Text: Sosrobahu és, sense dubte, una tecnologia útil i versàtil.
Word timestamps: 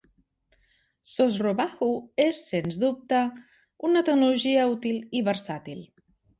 Sosrobahu 1.11 1.89
és, 2.25 2.41
sense 2.47 2.83
dubte, 2.85 3.21
una 3.91 4.05
tecnologia 4.11 4.67
útil 4.75 5.01
i 5.21 5.27
versàtil. 5.33 5.89